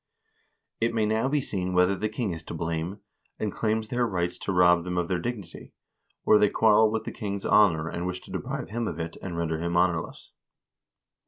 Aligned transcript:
"It 0.81 0.95
may 0.95 1.05
now 1.05 1.27
be 1.29 1.41
seen 1.41 1.73
whether 1.73 1.95
the 1.95 2.09
king 2.09 2.31
is 2.33 2.41
to 2.45 2.55
blame, 2.55 3.01
and 3.37 3.53
claims 3.53 3.89
their 3.89 4.07
rights 4.07 4.39
to 4.39 4.51
rob 4.51 4.83
them 4.83 4.97
of 4.97 5.07
their 5.09 5.19
dignity, 5.19 5.73
or 6.25 6.39
they 6.39 6.49
quarrel 6.49 6.89
with 6.89 7.03
the 7.03 7.11
king's 7.11 7.45
honor, 7.45 7.87
and 7.87 8.07
wish 8.07 8.19
to 8.21 8.31
deprive 8.31 8.69
him 8.71 8.87
of 8.87 8.97
it 8.99 9.15
and 9.21 9.37
render 9.37 9.59
him 9.61 9.77
honorless. 9.77 10.31